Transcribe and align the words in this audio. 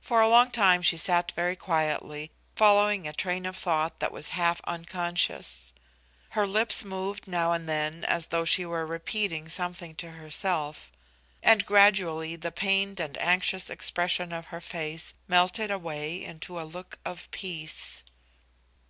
For 0.00 0.22
a 0.22 0.28
long 0.30 0.50
time 0.50 0.80
she 0.80 0.96
sat 0.96 1.32
very 1.32 1.54
quietly, 1.54 2.30
following 2.56 3.06
a 3.06 3.12
train 3.12 3.44
of 3.44 3.58
thought 3.58 4.00
that 4.00 4.10
was 4.10 4.30
half 4.30 4.62
unconscious. 4.64 5.74
Her 6.30 6.46
lips 6.46 6.82
moved 6.82 7.28
now 7.28 7.52
and 7.52 7.68
then, 7.68 8.04
as 8.04 8.28
though 8.28 8.46
she 8.46 8.64
were 8.64 8.86
repeating 8.86 9.50
something 9.50 9.96
to 9.96 10.12
herself, 10.12 10.90
and 11.42 11.66
gradually 11.66 12.36
the 12.36 12.52
pained 12.52 13.00
and 13.00 13.18
anxious 13.18 13.68
expression 13.68 14.32
of 14.32 14.46
her 14.46 14.62
face 14.62 15.12
melted 15.28 15.70
away 15.70 16.24
into 16.24 16.58
a 16.58 16.64
look 16.64 16.98
of 17.04 17.30
peace. 17.30 18.02